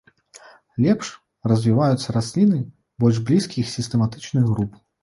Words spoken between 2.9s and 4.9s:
больш блізкіх сістэматычных груп.